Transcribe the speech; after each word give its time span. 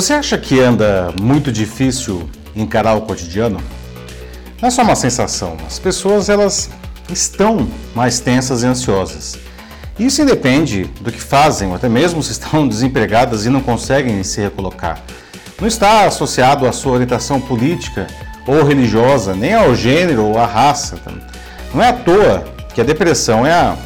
Você 0.00 0.14
acha 0.14 0.38
que 0.38 0.58
anda 0.58 1.12
muito 1.20 1.52
difícil 1.52 2.26
encarar 2.56 2.94
o 2.94 3.02
cotidiano? 3.02 3.60
Não 4.58 4.68
é 4.68 4.70
só 4.70 4.80
uma 4.80 4.96
sensação. 4.96 5.58
As 5.66 5.78
pessoas 5.78 6.30
elas 6.30 6.70
estão 7.10 7.68
mais 7.94 8.18
tensas 8.18 8.62
e 8.62 8.66
ansiosas. 8.66 9.38
Isso 9.98 10.22
independe 10.22 10.84
do 11.02 11.12
que 11.12 11.20
fazem, 11.20 11.68
ou 11.68 11.74
até 11.74 11.86
mesmo 11.86 12.22
se 12.22 12.32
estão 12.32 12.64
desempregadas 12.66 13.44
e 13.44 13.50
não 13.50 13.60
conseguem 13.60 14.24
se 14.24 14.40
recolocar. 14.40 15.02
Não 15.60 15.68
está 15.68 16.06
associado 16.06 16.66
à 16.66 16.72
sua 16.72 16.92
orientação 16.92 17.38
política 17.38 18.06
ou 18.46 18.64
religiosa, 18.64 19.34
nem 19.34 19.52
ao 19.52 19.74
gênero 19.74 20.24
ou 20.24 20.38
à 20.38 20.46
raça. 20.46 20.98
Não 21.74 21.82
é 21.82 21.88
à 21.90 21.92
toa 21.92 22.46
que 22.74 22.80
a 22.80 22.84
depressão 22.84 23.46
é 23.46 23.52
a 23.52 23.76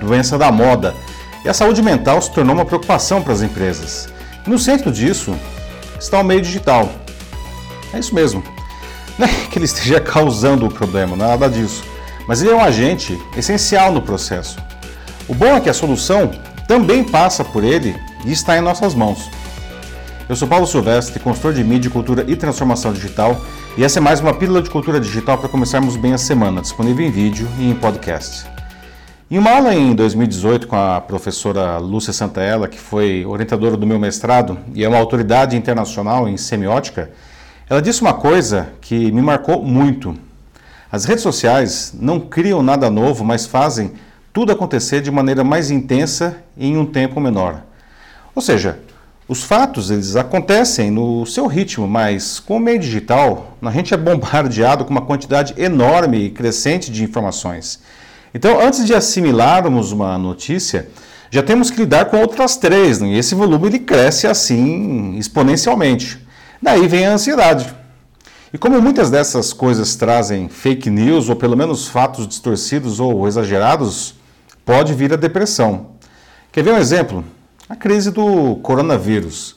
doença 0.00 0.38
da 0.38 0.52
moda 0.52 0.94
e 1.44 1.48
a 1.48 1.52
saúde 1.52 1.82
mental 1.82 2.22
se 2.22 2.30
tornou 2.30 2.54
uma 2.54 2.64
preocupação 2.64 3.20
para 3.20 3.32
as 3.32 3.42
empresas. 3.42 4.06
No 4.46 4.56
centro 4.56 4.92
disso 4.92 5.34
está 6.04 6.20
o 6.20 6.24
meio 6.24 6.40
digital. 6.40 6.90
É 7.92 7.98
isso 7.98 8.14
mesmo. 8.14 8.42
Não 9.18 9.26
é 9.26 9.30
que 9.50 9.58
ele 9.58 9.64
esteja 9.64 10.00
causando 10.00 10.66
o 10.66 10.70
problema, 10.72 11.14
é 11.14 11.18
nada 11.18 11.48
disso. 11.48 11.84
Mas 12.26 12.40
ele 12.40 12.50
é 12.50 12.54
um 12.54 12.62
agente 12.62 13.20
essencial 13.36 13.92
no 13.92 14.00
processo. 14.00 14.58
O 15.28 15.34
bom 15.34 15.56
é 15.56 15.60
que 15.60 15.68
a 15.68 15.74
solução 15.74 16.30
também 16.66 17.04
passa 17.04 17.44
por 17.44 17.64
ele 17.64 17.94
e 18.24 18.32
está 18.32 18.56
em 18.56 18.60
nossas 18.60 18.94
mãos. 18.94 19.30
Eu 20.28 20.34
sou 20.34 20.48
Paulo 20.48 20.66
Silvestre, 20.66 21.20
consultor 21.20 21.52
de 21.52 21.62
mídia, 21.62 21.90
cultura 21.90 22.24
e 22.26 22.34
transformação 22.34 22.92
digital, 22.92 23.38
e 23.76 23.84
essa 23.84 23.98
é 23.98 24.00
mais 24.00 24.20
uma 24.20 24.32
pílula 24.32 24.62
de 24.62 24.70
cultura 24.70 24.98
digital 24.98 25.36
para 25.36 25.50
começarmos 25.50 25.96
bem 25.96 26.14
a 26.14 26.18
semana, 26.18 26.62
disponível 26.62 27.04
em 27.04 27.10
vídeo 27.10 27.46
e 27.58 27.68
em 27.68 27.74
podcast. 27.74 28.53
Em 29.30 29.38
uma 29.38 29.52
aula 29.52 29.74
em 29.74 29.94
2018 29.94 30.66
com 30.66 30.76
a 30.76 31.00
professora 31.00 31.78
Lúcia 31.78 32.12
Santaella, 32.12 32.68
que 32.68 32.78
foi 32.78 33.24
orientadora 33.24 33.74
do 33.74 33.86
meu 33.86 33.98
mestrado 33.98 34.58
e 34.74 34.84
é 34.84 34.88
uma 34.88 34.98
autoridade 34.98 35.56
internacional 35.56 36.28
em 36.28 36.36
semiótica, 36.36 37.10
ela 37.66 37.80
disse 37.80 38.02
uma 38.02 38.12
coisa 38.12 38.68
que 38.82 39.10
me 39.10 39.22
marcou 39.22 39.62
muito. 39.62 40.14
As 40.92 41.06
redes 41.06 41.22
sociais 41.22 41.94
não 41.98 42.20
criam 42.20 42.62
nada 42.62 42.90
novo, 42.90 43.24
mas 43.24 43.46
fazem 43.46 43.92
tudo 44.30 44.52
acontecer 44.52 45.00
de 45.00 45.10
maneira 45.10 45.42
mais 45.42 45.70
intensa 45.70 46.36
e 46.54 46.66
em 46.66 46.76
um 46.76 46.84
tempo 46.84 47.18
menor. 47.18 47.62
Ou 48.34 48.42
seja, 48.42 48.78
os 49.26 49.42
fatos 49.42 49.90
eles 49.90 50.16
acontecem 50.16 50.90
no 50.90 51.24
seu 51.24 51.46
ritmo, 51.46 51.88
mas 51.88 52.38
com 52.38 52.58
o 52.58 52.60
meio 52.60 52.78
digital, 52.78 53.56
a 53.62 53.70
gente 53.70 53.94
é 53.94 53.96
bombardeado 53.96 54.84
com 54.84 54.90
uma 54.90 55.00
quantidade 55.00 55.54
enorme 55.56 56.26
e 56.26 56.30
crescente 56.30 56.92
de 56.92 57.02
informações. 57.02 57.80
Então, 58.34 58.60
antes 58.60 58.84
de 58.84 58.92
assimilarmos 58.92 59.92
uma 59.92 60.18
notícia, 60.18 60.88
já 61.30 61.42
temos 61.42 61.70
que 61.70 61.78
lidar 61.78 62.06
com 62.06 62.18
outras 62.18 62.56
três, 62.56 63.00
né? 63.00 63.08
e 63.08 63.18
esse 63.18 63.34
volume 63.34 63.68
ele 63.68 63.78
cresce 63.78 64.26
assim 64.26 65.16
exponencialmente. 65.16 66.18
Daí 66.60 66.88
vem 66.88 67.06
a 67.06 67.12
ansiedade. 67.12 67.72
E 68.52 68.58
como 68.58 68.80
muitas 68.80 69.10
dessas 69.10 69.52
coisas 69.52 69.96
trazem 69.96 70.48
fake 70.48 70.90
news, 70.90 71.28
ou 71.28 71.36
pelo 71.36 71.56
menos 71.56 71.88
fatos 71.88 72.26
distorcidos 72.26 73.00
ou 73.00 73.26
exagerados, 73.26 74.14
pode 74.64 74.94
vir 74.94 75.12
a 75.12 75.16
depressão. 75.16 75.90
Quer 76.52 76.62
ver 76.62 76.72
um 76.72 76.78
exemplo? 76.78 77.24
A 77.68 77.76
crise 77.76 78.10
do 78.10 78.56
coronavírus. 78.56 79.56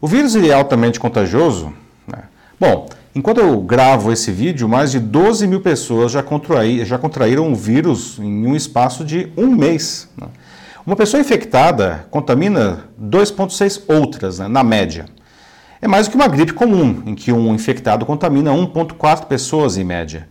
O 0.00 0.06
vírus 0.06 0.36
é 0.36 0.52
altamente 0.52 1.00
contagioso? 1.00 1.72
Né? 2.06 2.24
Bom, 2.58 2.88
Enquanto 3.12 3.38
eu 3.38 3.60
gravo 3.60 4.12
esse 4.12 4.30
vídeo, 4.30 4.68
mais 4.68 4.92
de 4.92 5.00
12 5.00 5.44
mil 5.48 5.60
pessoas 5.60 6.12
já, 6.12 6.22
contraí, 6.22 6.84
já 6.84 6.96
contraíram 6.96 7.50
o 7.50 7.56
vírus 7.56 8.20
em 8.20 8.46
um 8.46 8.54
espaço 8.54 9.04
de 9.04 9.32
um 9.36 9.48
mês. 9.48 10.08
Né? 10.16 10.28
Uma 10.86 10.94
pessoa 10.94 11.20
infectada 11.20 12.06
contamina 12.08 12.84
2,6 13.02 13.82
outras, 13.88 14.38
né, 14.38 14.46
na 14.46 14.62
média. 14.62 15.06
É 15.82 15.88
mais 15.88 16.06
do 16.06 16.10
que 16.12 16.16
uma 16.16 16.28
gripe 16.28 16.52
comum, 16.52 17.02
em 17.04 17.16
que 17.16 17.32
um 17.32 17.52
infectado 17.52 18.06
contamina 18.06 18.52
1,4 18.52 19.26
pessoas 19.26 19.76
em 19.76 19.82
média. 19.82 20.28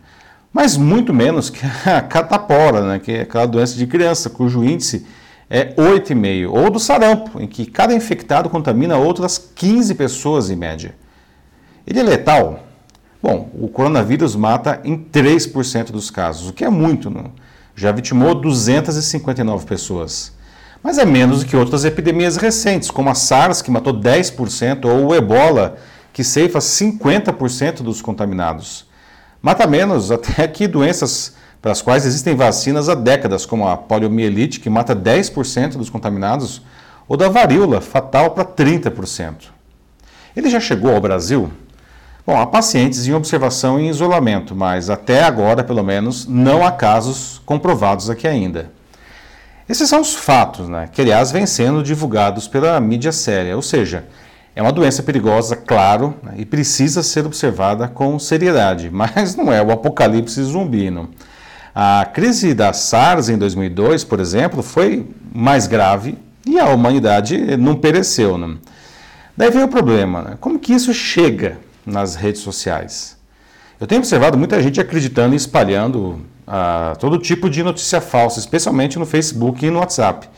Mas 0.50 0.78
muito 0.78 1.12
menos 1.12 1.50
que 1.50 1.60
a 1.86 2.00
catapora, 2.00 2.80
né, 2.80 2.98
que 2.98 3.12
é 3.12 3.20
aquela 3.22 3.46
doença 3.46 3.76
de 3.76 3.86
criança, 3.86 4.30
cujo 4.30 4.64
índice 4.64 5.06
é 5.50 5.74
8,5. 5.74 6.48
Ou 6.50 6.70
do 6.70 6.80
sarampo, 6.80 7.38
em 7.38 7.46
que 7.46 7.66
cada 7.66 7.92
infectado 7.92 8.48
contamina 8.48 8.96
outras 8.96 9.36
15 9.36 9.94
pessoas 9.96 10.48
em 10.48 10.56
média. 10.56 10.94
Ele 11.86 12.00
é 12.00 12.02
letal? 12.02 12.69
Bom, 13.22 13.50
o 13.54 13.68
coronavírus 13.68 14.34
mata 14.34 14.80
em 14.84 14.96
3% 14.96 15.90
dos 15.90 16.10
casos, 16.10 16.48
o 16.48 16.52
que 16.52 16.64
é 16.64 16.70
muito, 16.70 17.10
não? 17.10 17.32
já 17.80 17.90
vitimou 17.92 18.34
259 18.34 19.64
pessoas. 19.64 20.32
Mas 20.82 20.98
é 20.98 21.04
menos 21.06 21.40
do 21.40 21.46
que 21.46 21.56
outras 21.56 21.84
epidemias 21.84 22.36
recentes, 22.36 22.90
como 22.90 23.08
a 23.08 23.14
SARS, 23.14 23.62
que 23.62 23.70
matou 23.70 23.94
10%, 23.94 24.84
ou 24.84 25.08
o 25.08 25.14
ebola, 25.14 25.78
que 26.12 26.22
ceifa 26.22 26.58
50% 26.58 27.82
dos 27.82 28.02
contaminados. 28.02 28.86
Mata 29.40 29.66
menos 29.66 30.10
até 30.10 30.46
que 30.46 30.66
doenças 30.66 31.34
para 31.62 31.72
as 31.72 31.80
quais 31.80 32.04
existem 32.04 32.34
vacinas 32.34 32.88
há 32.88 32.94
décadas, 32.94 33.46
como 33.46 33.66
a 33.66 33.76
poliomielite, 33.76 34.60
que 34.60 34.68
mata 34.68 34.94
10% 34.94 35.78
dos 35.78 35.88
contaminados, 35.88 36.60
ou 37.08 37.16
da 37.16 37.28
varíola, 37.28 37.80
fatal 37.80 38.30
para 38.30 38.44
30%. 38.44 39.48
Ele 40.36 40.50
já 40.50 40.60
chegou 40.60 40.94
ao 40.94 41.00
Brasil? 41.00 41.50
Bom, 42.26 42.38
há 42.38 42.46
pacientes 42.46 43.06
em 43.06 43.14
observação 43.14 43.80
e 43.80 43.84
em 43.84 43.88
isolamento, 43.88 44.54
mas 44.54 44.90
até 44.90 45.24
agora, 45.24 45.64
pelo 45.64 45.82
menos, 45.82 46.26
não 46.26 46.64
há 46.64 46.70
casos 46.70 47.40
comprovados 47.46 48.10
aqui 48.10 48.28
ainda. 48.28 48.70
Esses 49.68 49.88
são 49.88 50.00
os 50.00 50.14
fatos, 50.14 50.68
né, 50.68 50.88
que 50.92 51.00
aliás 51.00 51.32
vêm 51.32 51.46
sendo 51.46 51.82
divulgados 51.82 52.46
pela 52.46 52.78
mídia 52.80 53.12
séria, 53.12 53.56
ou 53.56 53.62
seja, 53.62 54.04
é 54.54 54.60
uma 54.60 54.72
doença 54.72 55.02
perigosa, 55.02 55.56
claro, 55.56 56.14
né, 56.22 56.34
e 56.36 56.44
precisa 56.44 57.02
ser 57.02 57.24
observada 57.24 57.88
com 57.88 58.18
seriedade, 58.18 58.90
mas 58.92 59.34
não 59.34 59.50
é 59.52 59.62
o 59.62 59.70
apocalipse 59.70 60.42
zumbi. 60.42 60.90
Não. 60.90 61.08
A 61.74 62.04
crise 62.04 62.52
da 62.52 62.72
SARS 62.72 63.28
em 63.28 63.38
2002, 63.38 64.04
por 64.04 64.20
exemplo, 64.20 64.62
foi 64.62 65.08
mais 65.32 65.66
grave 65.66 66.18
e 66.44 66.58
a 66.58 66.66
humanidade 66.66 67.56
não 67.56 67.76
pereceu. 67.76 68.36
Não. 68.36 68.58
Daí 69.36 69.50
veio 69.50 69.64
o 69.64 69.68
problema, 69.68 70.22
né? 70.22 70.36
como 70.40 70.58
que 70.58 70.74
isso 70.74 70.92
chega 70.92 71.56
nas 71.84 72.14
redes 72.14 72.40
sociais. 72.40 73.16
Eu 73.80 73.86
tenho 73.86 74.00
observado 74.00 74.36
muita 74.36 74.62
gente 74.62 74.80
acreditando 74.80 75.34
e 75.34 75.36
espalhando 75.36 76.20
ah, 76.46 76.94
todo 76.98 77.16
tipo 77.18 77.48
de 77.48 77.62
notícia 77.62 78.00
falsa, 78.00 78.38
especialmente 78.38 78.98
no 78.98 79.06
Facebook 79.06 79.64
e 79.64 79.70
no 79.70 79.78
WhatsApp. 79.78 80.28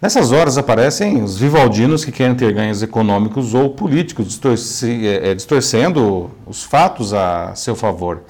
Nessas 0.00 0.32
horas 0.32 0.56
aparecem 0.56 1.22
os 1.22 1.36
vivaldinos 1.36 2.06
que 2.06 2.10
querem 2.10 2.34
ter 2.34 2.54
ganhos 2.54 2.82
econômicos 2.82 3.52
ou 3.52 3.68
políticos, 3.68 4.28
distorce, 4.28 5.06
é, 5.06 5.34
distorcendo 5.34 6.30
os 6.46 6.62
fatos 6.62 7.12
a 7.12 7.54
seu 7.54 7.76
favor. 7.76 8.22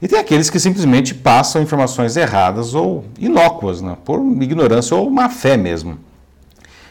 E 0.00 0.06
tem 0.06 0.16
aqueles 0.16 0.48
que 0.48 0.60
simplesmente 0.60 1.12
passam 1.16 1.60
informações 1.60 2.16
erradas 2.16 2.72
ou 2.72 3.04
inócuas, 3.18 3.82
né, 3.82 3.96
por 4.04 4.20
ignorância 4.40 4.96
ou 4.96 5.10
má 5.10 5.28
fé 5.28 5.56
mesmo. 5.56 5.98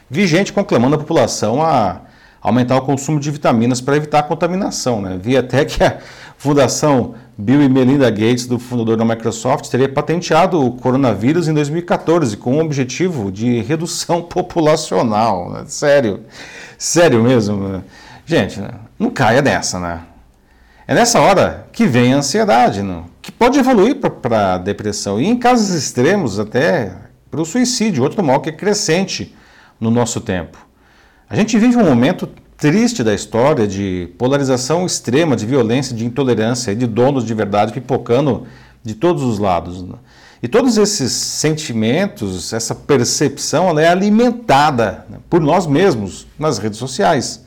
Vi 0.10 0.28
gente 0.28 0.52
conclamando 0.52 0.96
a 0.96 1.00
população 1.00 1.64
a 1.64 2.02
aumentar 2.48 2.78
o 2.78 2.82
consumo 2.82 3.20
de 3.20 3.30
vitaminas 3.30 3.82
para 3.82 3.98
evitar 3.98 4.20
a 4.20 4.24
contaminação. 4.24 5.02
Né? 5.02 5.20
Vi 5.22 5.36
até 5.36 5.66
que 5.66 5.84
a 5.84 5.98
Fundação 6.38 7.16
Bill 7.38 7.62
e 7.62 7.70
Melinda 7.70 8.10
Gates, 8.10 8.48
do 8.48 8.58
fundador 8.58 8.96
da 8.96 9.04
Microsoft, 9.04 9.70
teria 9.70 9.90
patenteado 9.90 10.64
o 10.64 10.72
coronavírus 10.72 11.48
em 11.48 11.54
2014 11.54 12.38
com 12.38 12.58
o 12.58 12.62
objetivo 12.62 13.32
de 13.32 13.62
redução 13.62 14.22
populacional. 14.24 15.52
Né? 15.52 15.64
Sério, 15.68 16.22
sério 16.78 17.22
mesmo. 17.22 17.68
Né? 17.68 17.82
Gente, 18.26 18.62
né? 18.62 18.70
não 18.98 19.10
caia 19.10 19.42
nessa, 19.42 19.80
né? 19.80 20.02
É 20.88 20.96
nessa 20.96 21.20
hora 21.20 21.68
que 21.74 21.86
vem 21.86 22.14
a 22.14 22.18
ansiedade, 22.18 22.82
não? 22.82 23.06
que 23.22 23.32
pode 23.32 23.60
evoluir 23.60 23.96
para 23.96 24.54
a 24.54 24.58
depressão 24.58 25.20
e, 25.20 25.28
em 25.28 25.38
casos 25.38 25.72
extremos, 25.72 26.40
até 26.40 26.94
para 27.30 27.42
o 27.42 27.46
suicídio, 27.46 28.04
outro 28.04 28.24
mal 28.24 28.40
que 28.40 28.48
é 28.48 28.54
crescente 28.54 29.36
no 29.82 29.92
nosso 29.92 30.22
tempo. 30.22 30.67
A 31.30 31.36
gente 31.36 31.60
vive 31.60 31.76
um 31.76 31.84
momento 31.84 32.30
triste 32.56 33.04
da 33.04 33.14
história 33.14 33.68
de 33.68 34.10
polarização 34.18 34.86
extrema, 34.86 35.36
de 35.36 35.46
violência, 35.46 35.94
de 35.94 36.06
intolerância, 36.06 36.74
de 36.74 36.88
donos 36.88 37.26
de 37.26 37.34
verdade 37.34 37.74
pipocando 37.74 38.48
de 38.82 38.96
todos 38.96 39.24
os 39.24 39.38
lados. 39.38 39.84
Né? 39.84 39.96
E 40.42 40.48
todos 40.48 40.78
esses 40.78 41.12
sentimentos, 41.12 42.54
essa 42.54 42.74
percepção, 42.74 43.78
é 43.78 43.90
alimentada 43.90 45.06
né, 45.10 45.18
por 45.30 45.42
nós 45.42 45.68
mesmos 45.68 46.26
nas 46.40 46.60
redes 46.60 46.80
sociais. 46.80 47.46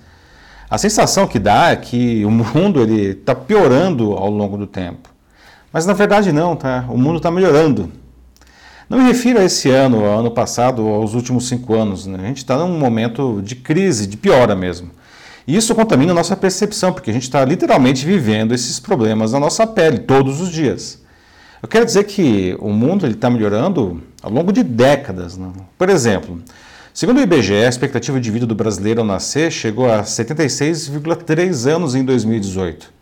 A 0.68 0.76
sensação 0.76 1.26
que 1.26 1.38
dá 1.38 1.70
é 1.70 1.76
que 1.76 2.22
o 2.26 2.30
mundo 2.30 2.82
ele 2.82 3.12
está 3.12 3.34
piorando 3.34 4.12
ao 4.12 4.28
longo 4.28 4.58
do 4.58 4.66
tempo. 4.66 5.08
Mas 5.72 5.86
na 5.86 5.94
verdade 5.94 6.32
não, 6.32 6.54
tá? 6.54 6.84
O 6.90 6.98
mundo 6.98 7.16
está 7.16 7.30
melhorando. 7.30 7.90
Não 8.90 8.98
me 8.98 9.04
refiro 9.04 9.38
a 9.38 9.44
esse 9.44 9.70
ano, 9.70 10.04
ao 10.04 10.18
ano 10.18 10.32
passado, 10.32 10.82
aos 10.88 11.14
últimos 11.14 11.46
cinco 11.46 11.76
anos. 11.76 12.06
Né? 12.06 12.18
A 12.20 12.26
gente 12.26 12.38
está 12.38 12.58
num 12.58 12.76
momento 12.76 13.40
de 13.40 13.54
crise, 13.54 14.04
de 14.04 14.16
piora 14.16 14.56
mesmo. 14.56 14.90
E 15.46 15.56
isso 15.56 15.76
contamina 15.76 16.10
a 16.10 16.14
nossa 16.14 16.34
percepção, 16.34 16.92
porque 16.92 17.08
a 17.08 17.12
gente 17.12 17.22
está 17.22 17.44
literalmente 17.44 18.04
vivendo 18.04 18.52
esses 18.52 18.80
problemas 18.80 19.30
na 19.30 19.38
nossa 19.38 19.64
pele 19.64 20.00
todos 20.00 20.40
os 20.40 20.50
dias. 20.50 21.00
Eu 21.62 21.68
quero 21.68 21.84
dizer 21.84 22.02
que 22.02 22.56
o 22.58 22.70
mundo 22.70 23.06
está 23.06 23.30
melhorando 23.30 24.02
ao 24.20 24.32
longo 24.32 24.52
de 24.52 24.64
décadas. 24.64 25.36
Né? 25.36 25.52
Por 25.78 25.88
exemplo, 25.88 26.42
Segundo 26.92 27.18
o 27.18 27.22
IBGE, 27.22 27.54
a 27.54 27.68
expectativa 27.68 28.20
de 28.20 28.32
vida 28.32 28.44
do 28.44 28.54
brasileiro 28.56 29.00
ao 29.00 29.06
nascer 29.06 29.52
chegou 29.52 29.88
a 29.88 30.02
76,3 30.02 31.72
anos 31.72 31.94
em 31.94 32.04
2018. 32.04 32.92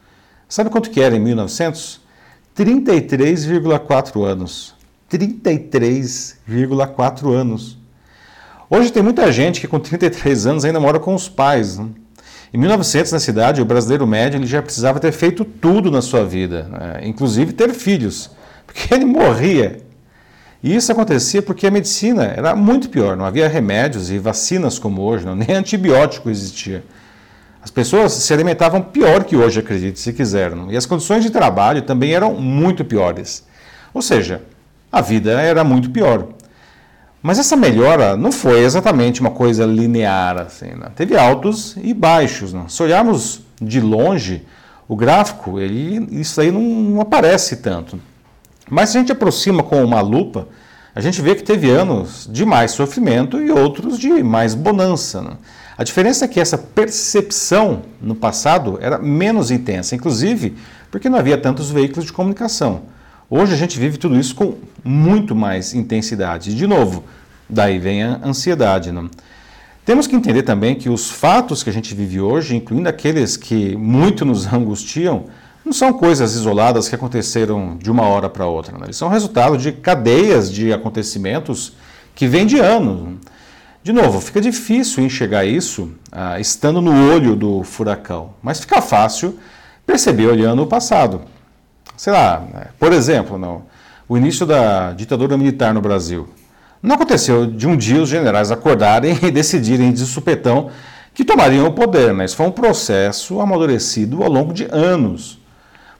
Sabe 0.46 0.68
quanto 0.68 0.90
que 0.90 1.00
era 1.00 1.16
em 1.16 1.18
1900? 1.18 1.98
33,4 2.54 4.24
anos. 4.26 4.77
33,4 5.10 7.32
anos. 7.32 7.78
Hoje 8.68 8.92
tem 8.92 9.02
muita 9.02 9.32
gente 9.32 9.62
que 9.62 9.66
com 9.66 9.80
33 9.80 10.46
anos 10.46 10.62
ainda 10.64 10.78
mora 10.78 11.00
com 11.00 11.14
os 11.14 11.26
pais. 11.28 11.78
Né? 11.78 11.88
Em 12.52 12.58
1900, 12.58 13.12
na 13.12 13.18
cidade, 13.18 13.62
o 13.62 13.64
brasileiro 13.64 14.06
médio 14.06 14.38
ele 14.38 14.46
já 14.46 14.60
precisava 14.60 15.00
ter 15.00 15.12
feito 15.12 15.42
tudo 15.44 15.90
na 15.90 16.02
sua 16.02 16.26
vida, 16.26 16.64
né? 16.64 17.00
inclusive 17.04 17.54
ter 17.54 17.72
filhos, 17.72 18.30
porque 18.66 18.92
ele 18.92 19.06
morria. 19.06 19.78
E 20.62 20.74
isso 20.74 20.92
acontecia 20.92 21.40
porque 21.40 21.66
a 21.66 21.70
medicina 21.70 22.24
era 22.24 22.54
muito 22.54 22.90
pior, 22.90 23.16
não 23.16 23.24
havia 23.24 23.48
remédios 23.48 24.10
e 24.10 24.18
vacinas 24.18 24.78
como 24.78 25.00
hoje, 25.02 25.24
não, 25.24 25.34
nem 25.36 25.56
antibiótico 25.56 26.28
existia. 26.28 26.84
As 27.62 27.70
pessoas 27.70 28.12
se 28.12 28.30
alimentavam 28.32 28.82
pior 28.82 29.24
que 29.24 29.36
hoje, 29.36 29.60
acredite, 29.60 29.98
se 29.98 30.12
quiser, 30.12 30.54
não? 30.54 30.70
e 30.70 30.76
as 30.76 30.84
condições 30.84 31.24
de 31.24 31.30
trabalho 31.30 31.80
também 31.82 32.12
eram 32.12 32.34
muito 32.34 32.84
piores. 32.84 33.46
Ou 33.94 34.02
seja, 34.02 34.42
a 34.90 35.00
vida 35.00 35.40
era 35.40 35.62
muito 35.62 35.90
pior. 35.90 36.28
Mas 37.22 37.38
essa 37.38 37.56
melhora 37.56 38.16
não 38.16 38.30
foi 38.30 38.60
exatamente 38.60 39.20
uma 39.20 39.30
coisa 39.30 39.66
linear, 39.66 40.38
assim, 40.38 40.70
né? 40.70 40.88
teve 40.94 41.16
altos 41.16 41.76
e 41.82 41.92
baixos. 41.92 42.52
Né? 42.52 42.64
Se 42.68 42.82
olharmos 42.82 43.40
de 43.60 43.80
longe, 43.80 44.46
o 44.86 44.94
gráfico, 44.94 45.58
ele, 45.58 46.06
isso 46.12 46.40
aí 46.40 46.50
não, 46.50 46.62
não 46.62 47.00
aparece 47.00 47.56
tanto. 47.56 48.00
Mas 48.70 48.90
se 48.90 48.96
a 48.96 49.00
gente 49.00 49.12
aproxima 49.12 49.62
com 49.62 49.82
uma 49.84 50.00
lupa, 50.00 50.46
a 50.94 51.00
gente 51.00 51.20
vê 51.20 51.34
que 51.34 51.42
teve 51.42 51.70
anos 51.70 52.28
de 52.30 52.44
mais 52.44 52.70
sofrimento 52.70 53.40
e 53.40 53.50
outros 53.50 53.98
de 53.98 54.22
mais 54.22 54.54
bonança. 54.54 55.20
Né? 55.20 55.32
A 55.76 55.84
diferença 55.84 56.24
é 56.24 56.28
que 56.28 56.40
essa 56.40 56.56
percepção 56.56 57.82
no 58.00 58.14
passado 58.14 58.78
era 58.80 58.98
menos 58.98 59.50
intensa, 59.50 59.94
inclusive 59.94 60.56
porque 60.90 61.08
não 61.08 61.18
havia 61.18 61.36
tantos 61.36 61.70
veículos 61.70 62.06
de 62.06 62.12
comunicação. 62.12 62.82
Hoje 63.30 63.52
a 63.52 63.56
gente 63.58 63.78
vive 63.78 63.98
tudo 63.98 64.18
isso 64.18 64.34
com 64.34 64.54
muito 64.82 65.36
mais 65.36 65.74
intensidade. 65.74 66.54
De 66.54 66.66
novo, 66.66 67.04
daí 67.46 67.78
vem 67.78 68.02
a 68.02 68.18
ansiedade. 68.24 68.90
Não? 68.90 69.10
Temos 69.84 70.06
que 70.06 70.16
entender 70.16 70.44
também 70.44 70.74
que 70.74 70.88
os 70.88 71.10
fatos 71.10 71.62
que 71.62 71.68
a 71.68 71.72
gente 71.72 71.94
vive 71.94 72.22
hoje, 72.22 72.56
incluindo 72.56 72.88
aqueles 72.88 73.36
que 73.36 73.76
muito 73.76 74.24
nos 74.24 74.50
angustiam, 74.50 75.26
não 75.62 75.74
são 75.74 75.92
coisas 75.92 76.36
isoladas 76.36 76.88
que 76.88 76.94
aconteceram 76.94 77.76
de 77.76 77.90
uma 77.90 78.04
hora 78.04 78.30
para 78.30 78.46
outra. 78.46 78.74
Eles 78.82 78.96
são 78.96 79.10
resultado 79.10 79.58
de 79.58 79.72
cadeias 79.72 80.50
de 80.50 80.72
acontecimentos 80.72 81.74
que 82.14 82.26
vêm 82.26 82.46
de 82.46 82.58
anos. 82.58 83.18
De 83.82 83.92
novo, 83.92 84.22
fica 84.22 84.40
difícil 84.40 85.04
enxergar 85.04 85.44
isso 85.44 85.92
ah, 86.10 86.40
estando 86.40 86.80
no 86.80 87.12
olho 87.12 87.36
do 87.36 87.62
furacão, 87.62 88.30
mas 88.42 88.60
fica 88.60 88.80
fácil 88.80 89.38
perceber 89.86 90.28
olhando 90.28 90.62
o 90.62 90.66
passado 90.66 91.20
sei 91.98 92.12
lá, 92.12 92.44
né, 92.54 92.66
por 92.78 92.92
exemplo, 92.92 93.64
o 94.08 94.16
início 94.16 94.46
da 94.46 94.92
ditadura 94.92 95.36
militar 95.36 95.74
no 95.74 95.80
Brasil. 95.80 96.28
Não 96.80 96.94
aconteceu 96.94 97.44
de 97.44 97.66
um 97.66 97.76
dia 97.76 98.00
os 98.00 98.08
generais 98.08 98.52
acordarem 98.52 99.18
e 99.20 99.30
decidirem 99.32 99.92
de 99.92 100.06
supetão 100.06 100.70
que 101.12 101.24
tomariam 101.24 101.66
o 101.66 101.72
poder, 101.72 102.14
mas 102.14 102.32
foi 102.32 102.46
um 102.46 102.52
processo 102.52 103.40
amadurecido 103.40 104.22
ao 104.22 104.30
longo 104.30 104.52
de 104.52 104.68
anos. 104.70 105.40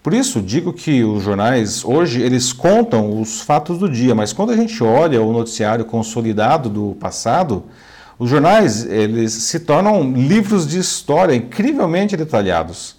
Por 0.01 0.15
isso, 0.15 0.41
digo 0.41 0.73
que 0.73 1.03
os 1.03 1.25
jornais 1.25 1.85
hoje 1.85 2.23
eles 2.23 2.53
contam 2.53 3.21
os 3.21 3.41
fatos 3.41 3.77
do 3.79 3.89
dia, 3.89 4.15
mas 4.15 4.33
quando 4.33 4.53
a 4.53 4.57
gente 4.57 4.83
olha 4.85 5.21
o 5.21 5.33
noticiário 5.33 5.85
consolidado 5.85 6.69
do 6.69 6.97
passado, 7.01 7.65
os 8.17 8.31
jornais 8.31 8.87
eles 8.87 9.33
se 9.33 9.59
tornam 9.59 10.13
livros 10.13 10.65
de 10.65 10.79
história 10.79 11.35
incrivelmente 11.35 12.17
detalhados. 12.17 12.98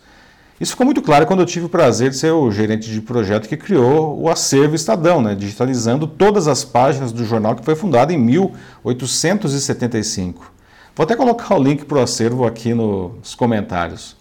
Isso 0.59 0.71
ficou 0.71 0.85
muito 0.85 1.01
claro 1.01 1.25
quando 1.25 1.39
eu 1.39 1.45
tive 1.45 1.67
o 1.67 1.69
prazer 1.69 2.09
de 2.09 2.17
ser 2.17 2.31
o 2.31 2.51
gerente 2.51 2.91
de 2.91 2.99
projeto 2.99 3.47
que 3.47 3.55
criou 3.55 4.19
o 4.19 4.29
Acervo 4.29 4.75
Estadão, 4.75 5.21
né, 5.21 5.33
digitalizando 5.33 6.05
todas 6.05 6.49
as 6.49 6.65
páginas 6.65 7.13
do 7.13 7.23
jornal 7.23 7.55
que 7.55 7.63
foi 7.63 7.75
fundado 7.75 8.11
em 8.11 8.17
1875. 8.17 10.51
Vou 10.93 11.05
até 11.05 11.15
colocar 11.15 11.55
o 11.55 11.63
link 11.63 11.85
para 11.85 11.99
o 11.99 12.01
acervo 12.01 12.45
aqui 12.45 12.73
nos 12.73 13.33
comentários. 13.35 14.17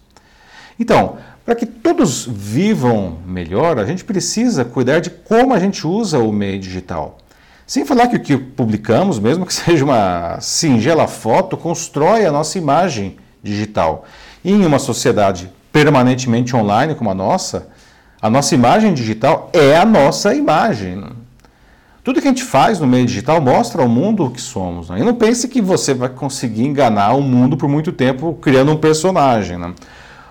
Então, 0.79 1.17
para 1.43 1.55
que 1.55 1.65
todos 1.65 2.25
vivam 2.25 3.17
melhor, 3.25 3.77
a 3.77 3.85
gente 3.85 4.05
precisa 4.05 4.63
cuidar 4.63 5.01
de 5.01 5.09
como 5.09 5.53
a 5.53 5.59
gente 5.59 5.85
usa 5.85 6.19
o 6.19 6.31
meio 6.31 6.57
digital. 6.57 7.17
Sem 7.67 7.85
falar 7.85 8.07
que 8.07 8.15
o 8.15 8.21
que 8.21 8.37
publicamos, 8.37 9.19
mesmo 9.19 9.45
que 9.45 9.53
seja 9.65 9.83
uma 9.83 10.39
singela 10.39 11.05
foto, 11.05 11.57
constrói 11.57 12.25
a 12.25 12.31
nossa 12.31 12.57
imagem 12.57 13.17
digital. 13.43 14.05
E 14.41 14.53
em 14.53 14.65
uma 14.65 14.79
sociedade 14.79 15.51
permanentemente 15.71 16.55
online 16.55 16.95
como 16.95 17.09
a 17.09 17.15
nossa, 17.15 17.67
a 18.21 18.29
nossa 18.29 18.53
imagem 18.55 18.93
digital 18.93 19.49
é 19.53 19.77
a 19.77 19.85
nossa 19.85 20.33
imagem. 20.33 21.03
Tudo 22.03 22.21
que 22.21 22.27
a 22.27 22.31
gente 22.31 22.43
faz 22.43 22.79
no 22.79 22.87
meio 22.87 23.05
digital 23.05 23.39
mostra 23.39 23.81
ao 23.81 23.87
mundo 23.87 24.25
o 24.25 24.31
que 24.31 24.41
somos. 24.41 24.89
Né? 24.89 24.99
E 24.99 25.03
não 25.03 25.13
pense 25.13 25.47
que 25.47 25.61
você 25.61 25.93
vai 25.93 26.09
conseguir 26.09 26.65
enganar 26.65 27.13
o 27.13 27.21
mundo 27.21 27.55
por 27.55 27.69
muito 27.69 27.91
tempo 27.91 28.37
criando 28.41 28.71
um 28.71 28.77
personagem. 28.77 29.57
Né? 29.57 29.73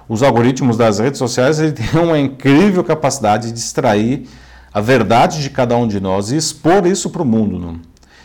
Os 0.09 0.23
algoritmos 0.23 0.77
das 0.77 0.99
redes 0.99 1.19
sociais 1.19 1.59
têm 1.73 2.03
uma 2.03 2.19
incrível 2.19 2.83
capacidade 2.83 3.53
de 3.53 3.59
extrair 3.59 4.29
a 4.73 4.81
verdade 4.81 5.43
de 5.43 5.51
cada 5.51 5.77
um 5.77 5.87
de 5.87 6.01
nós 6.01 6.31
e 6.31 6.37
expor 6.37 6.87
isso 6.87 7.11
para 7.11 7.23
o 7.23 7.27
mundo. 7.27 7.59
Né? 7.59 7.75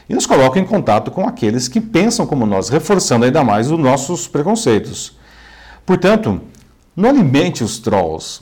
E 0.09 0.15
nos 0.15 0.25
coloca 0.25 0.59
em 0.59 0.65
contato 0.65 1.11
com 1.11 1.27
aqueles 1.27 1.67
que 1.67 1.79
pensam 1.79 2.25
como 2.25 2.45
nós, 2.45 2.69
reforçando 2.69 3.25
ainda 3.25 3.43
mais 3.43 3.71
os 3.71 3.79
nossos 3.79 4.27
preconceitos. 4.27 5.17
Portanto, 5.85 6.41
não 6.95 7.09
alimente 7.09 7.63
os 7.63 7.79
trolls. 7.79 8.41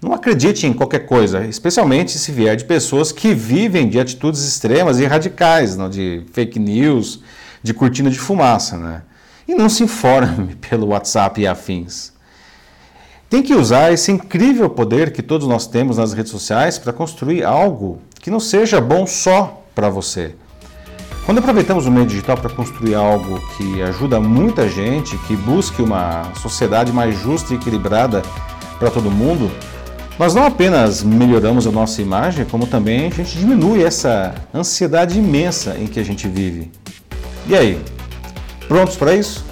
Não 0.00 0.12
acredite 0.12 0.66
em 0.66 0.72
qualquer 0.72 1.06
coisa, 1.06 1.44
especialmente 1.46 2.18
se 2.18 2.30
vier 2.30 2.54
de 2.56 2.64
pessoas 2.64 3.10
que 3.10 3.34
vivem 3.34 3.88
de 3.88 3.98
atitudes 3.98 4.46
extremas 4.46 5.00
e 5.00 5.06
radicais, 5.06 5.76
não, 5.76 5.90
de 5.90 6.22
fake 6.32 6.58
news, 6.58 7.20
de 7.62 7.74
cortina 7.74 8.08
de 8.08 8.18
fumaça. 8.18 8.76
Né? 8.76 9.02
E 9.46 9.54
não 9.54 9.68
se 9.68 9.82
informe 9.82 10.54
pelo 10.68 10.88
WhatsApp 10.88 11.40
e 11.40 11.46
afins. 11.46 12.12
Tem 13.28 13.42
que 13.42 13.54
usar 13.54 13.92
esse 13.92 14.10
incrível 14.10 14.70
poder 14.70 15.12
que 15.12 15.22
todos 15.22 15.46
nós 15.46 15.66
temos 15.66 15.98
nas 15.98 16.12
redes 16.12 16.30
sociais 16.32 16.78
para 16.78 16.92
construir 16.92 17.44
algo 17.44 18.00
que 18.20 18.30
não 18.30 18.40
seja 18.40 18.80
bom 18.80 19.06
só 19.06 19.62
para 19.74 19.90
você, 19.90 20.34
quando 21.28 21.40
aproveitamos 21.40 21.84
o 21.84 21.90
meio 21.90 22.06
digital 22.06 22.38
para 22.38 22.48
construir 22.48 22.94
algo 22.94 23.38
que 23.54 23.82
ajuda 23.82 24.18
muita 24.18 24.66
gente, 24.66 25.14
que 25.26 25.36
busque 25.36 25.82
uma 25.82 26.32
sociedade 26.36 26.90
mais 26.90 27.20
justa 27.20 27.52
e 27.52 27.56
equilibrada 27.58 28.22
para 28.78 28.90
todo 28.90 29.10
mundo, 29.10 29.50
nós 30.18 30.34
não 30.34 30.46
apenas 30.46 31.02
melhoramos 31.02 31.66
a 31.66 31.70
nossa 31.70 32.00
imagem, 32.00 32.46
como 32.46 32.66
também 32.66 33.08
a 33.08 33.10
gente 33.10 33.36
diminui 33.36 33.84
essa 33.84 34.36
ansiedade 34.54 35.18
imensa 35.18 35.76
em 35.78 35.86
que 35.86 36.00
a 36.00 36.02
gente 36.02 36.26
vive. 36.26 36.70
E 37.46 37.54
aí, 37.54 37.78
prontos 38.66 38.96
para 38.96 39.14
isso? 39.14 39.44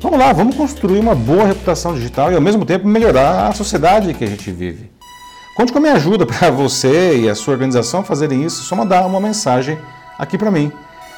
Vamos 0.00 0.20
lá, 0.20 0.32
vamos 0.32 0.54
construir 0.54 1.00
uma 1.00 1.16
boa 1.16 1.48
reputação 1.48 1.94
digital 1.94 2.30
e 2.30 2.36
ao 2.36 2.40
mesmo 2.40 2.64
tempo 2.64 2.86
melhorar 2.86 3.48
a 3.48 3.52
sociedade 3.52 4.14
que 4.14 4.22
a 4.22 4.28
gente 4.28 4.52
vive. 4.52 4.88
Conte 5.56 5.72
com 5.72 5.78
a 5.78 5.80
minha 5.80 5.94
ajuda 5.94 6.24
para 6.30 6.48
você 6.52 7.22
e 7.22 7.28
a 7.28 7.34
sua 7.34 7.54
organização 7.54 8.04
fazerem 8.04 8.44
isso, 8.44 8.62
só 8.62 8.76
mandar 8.76 9.04
uma 9.04 9.18
mensagem 9.18 9.76
aqui 10.16 10.38
para 10.38 10.52
mim. 10.52 10.70